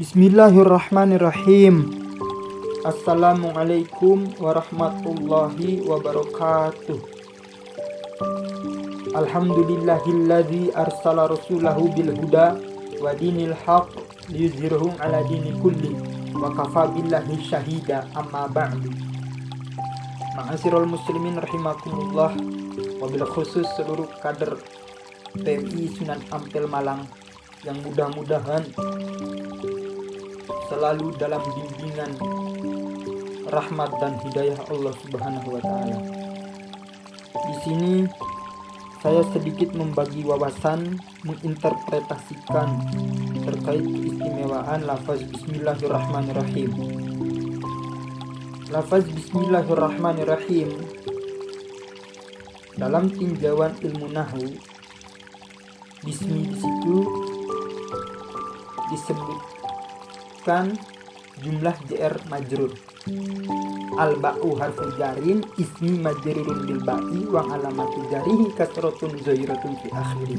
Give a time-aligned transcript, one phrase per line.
[0.00, 1.92] Bismillahirrahmanirrahim.
[2.88, 6.96] Assalamualaikum warahmatullahi wabarakatuh.
[9.12, 12.56] Alhamdulillahilladzi arsala rasulahu bil huda
[12.96, 13.92] wa dinil haq
[14.32, 15.92] liyuzhirahu ala dini kulli
[16.32, 18.88] wa kafa billahi syahida amma ba'du.
[20.32, 22.32] Ma'asyiral muslimin rahimakumullah
[23.04, 24.56] wabil khusus seluruh kader
[25.36, 27.04] PMI Sunan Ampel Malang
[27.68, 28.64] yang mudah-mudahan
[30.70, 32.14] selalu dalam bimbingan
[33.50, 35.98] rahmat dan hidayah Allah Subhanahu wa taala.
[37.34, 37.94] Di sini
[39.02, 40.94] saya sedikit membagi wawasan
[41.26, 42.86] menginterpretasikan
[43.42, 46.70] terkait keistimewaan lafaz bismillahirrahmanirrahim.
[48.70, 50.70] Lafaz bismillahirrahmanirrahim
[52.78, 54.46] dalam tinjauan ilmu nahu
[56.06, 56.96] bismi di situ
[60.40, 60.72] disebutkan
[61.44, 62.72] jumlah JR majrur.
[64.00, 70.36] Al ba'u harfu jarin ismi majrurun bil ba'i wa alamatu jarihi kasratun zairatun fi akhiri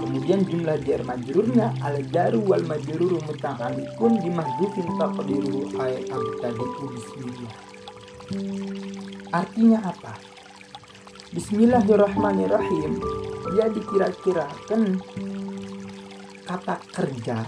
[0.00, 7.54] kemudian jumlah JR majrurnya al jaru wal majruru muta'alliqun bimahdhufin taqdiruhu ay abtadi'u bismillah.
[9.30, 10.18] Artinya apa?
[11.30, 12.98] Bismillahirrahmanirrahim.
[13.54, 14.98] Dia dikira-kirakan
[16.46, 17.46] kata kerja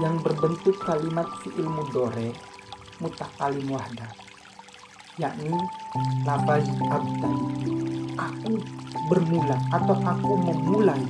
[0.00, 2.32] yang berbentuk kalimat fi'il mudore
[3.00, 4.08] mutakalim wahda
[5.20, 5.52] yakni
[6.24, 7.38] labaz abdan.
[8.16, 8.56] Aku
[9.12, 11.04] bermula atau aku memulai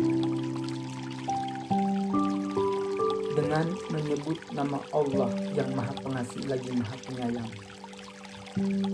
[3.39, 7.51] dengan menyebut nama Allah yang maha pengasih lagi maha penyayang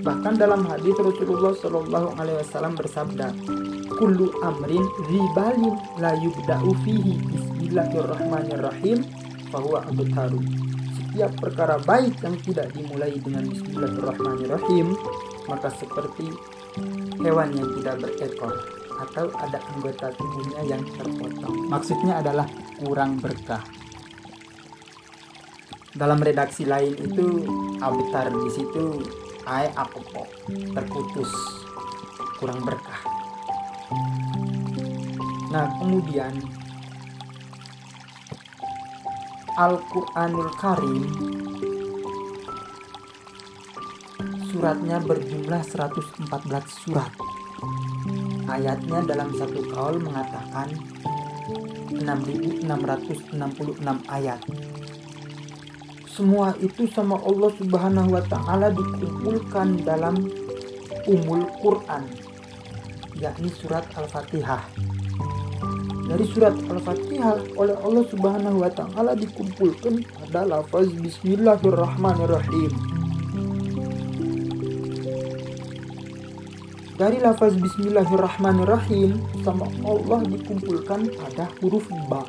[0.03, 3.34] Bahkan dalam hadis Rasulullah Shallallahu Alaihi Wasallam bersabda,
[3.98, 9.03] "Kullu amrin ribalin la yubda'u fihi Bismillahirrahmanirrahim
[9.50, 10.39] bahwa abtaru."
[10.94, 14.94] Setiap perkara baik yang tidak dimulai dengan Bismillahirrahmanirrahim
[15.50, 16.31] maka seperti
[17.22, 18.55] hewan yang tidak berekor
[18.97, 21.69] atau ada anggota tubuhnya yang terpotong.
[21.69, 22.47] Maksudnya adalah
[22.81, 23.62] kurang berkah.
[25.97, 27.49] Dalam redaksi lain itu
[27.81, 28.84] abtar di situ
[29.46, 30.28] ai apa kok
[30.74, 31.30] terputus
[32.42, 32.98] kurang berkah.
[35.54, 36.34] Nah kemudian
[39.56, 41.06] Al-Quranul Karim
[44.50, 46.26] suratnya berjumlah 114
[46.82, 47.14] surat.
[48.50, 50.74] Ayatnya dalam satu kaul mengatakan
[52.02, 52.66] 6666
[54.10, 54.40] ayat
[56.16, 60.16] semua itu sama Allah Subhanahu wa taala dikumpulkan dalam
[61.04, 62.09] Umul Quran
[63.21, 64.65] yakni surat Al-Fatihah.
[66.09, 72.72] Dari surat Al-Fatihah oleh Allah Subhanahu wa taala dikumpulkan pada lafaz bismillahirrahmanirrahim.
[76.97, 82.25] Dari lafaz bismillahirrahmanirrahim sama Allah dikumpulkan pada huruf ba.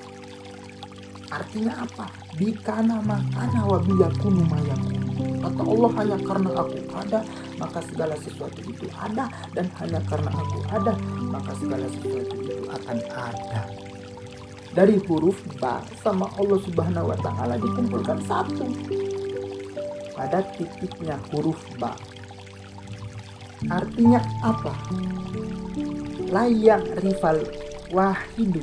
[1.27, 2.07] Artinya apa?
[2.39, 5.03] Bikana makana wa biyakunu mayakun.
[5.43, 7.19] Kata Allah hanya karena aku ada,
[7.59, 9.27] maka segala sesuatu itu ada.
[9.51, 10.93] Dan hanya karena aku ada,
[11.27, 13.61] maka segala sesuatu itu akan ada.
[14.71, 18.65] Dari huruf ba sama Allah subhanahu wa ta'ala dikumpulkan satu.
[20.15, 21.97] Pada titiknya huruf ba.
[23.67, 24.73] Artinya apa?
[26.29, 27.41] Layak rival
[27.89, 28.61] wahidu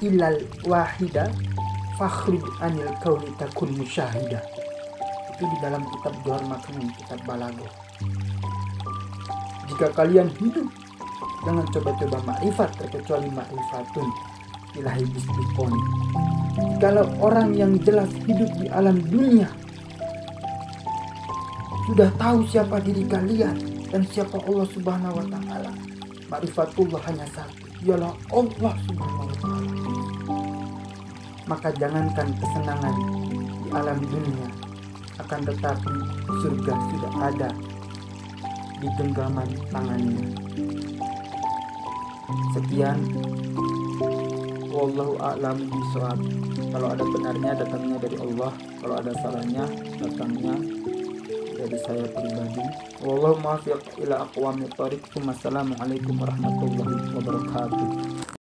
[0.00, 1.28] ilal wahida
[1.94, 4.42] fakhruj anil kauli takun musyahida
[5.34, 7.66] itu di dalam kitab Johar Maknun kitab Balago.
[9.70, 10.68] Jika kalian hidup
[11.42, 14.06] jangan coba-coba makrifat terkecuali makrifatun
[14.78, 15.72] ilahi bismikon
[16.78, 19.50] kalau orang yang jelas hidup di alam dunia
[21.90, 23.54] sudah tahu siapa diri kalian
[23.92, 25.70] dan siapa Allah subhanahu wa ta'ala.
[26.32, 30.43] Makrifatullah hanya satu ialah Allah subhanahu wa ta'ala
[31.44, 32.96] maka jangankan kesenangan
[33.64, 34.48] di alam dunia
[35.20, 35.94] akan tetapi
[36.42, 37.50] surga sudah ada
[38.80, 40.26] di genggaman tangannya.
[42.52, 42.98] Sekian.
[44.74, 46.18] Wallahu a'lam bishawab.
[46.74, 48.52] Kalau ada benarnya datangnya dari Allah
[48.82, 49.64] kalau ada salahnya
[50.02, 50.54] datangnya
[51.54, 52.64] dari saya pribadi.
[53.06, 55.02] Wallahu muwaffiq ila aqwamit thariq.
[55.14, 58.23] Assalamualaikum warahmatullahi wabarakatuh